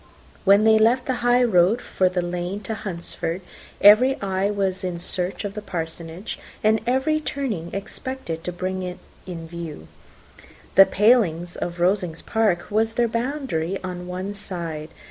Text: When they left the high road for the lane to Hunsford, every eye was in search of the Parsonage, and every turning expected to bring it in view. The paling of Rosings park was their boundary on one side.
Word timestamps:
When 0.45 0.63
they 0.63 0.79
left 0.79 1.05
the 1.05 1.17
high 1.21 1.43
road 1.43 1.79
for 1.79 2.09
the 2.09 2.23
lane 2.23 2.61
to 2.61 2.73
Hunsford, 2.73 3.41
every 3.81 4.19
eye 4.19 4.49
was 4.49 4.83
in 4.83 4.97
search 4.97 5.45
of 5.45 5.53
the 5.53 5.61
Parsonage, 5.61 6.39
and 6.63 6.81
every 6.87 7.19
turning 7.19 7.71
expected 7.71 8.43
to 8.43 8.51
bring 8.51 8.81
it 8.81 8.97
in 9.27 9.47
view. 9.47 9.87
The 10.73 10.87
paling 10.87 11.47
of 11.61 11.79
Rosings 11.79 12.23
park 12.23 12.71
was 12.71 12.93
their 12.93 13.07
boundary 13.07 13.77
on 13.83 14.07
one 14.07 14.33
side. 14.33 14.89